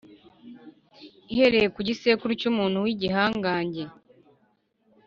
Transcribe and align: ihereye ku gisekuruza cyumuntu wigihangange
ihereye 1.31 1.67
ku 1.75 1.79
gisekuruza 1.87 2.39
cyumuntu 2.41 2.77
wigihangange 2.85 3.83